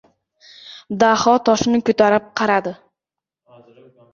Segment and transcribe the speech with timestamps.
[1.03, 2.73] Daho toshni ko‘tarib qaradi.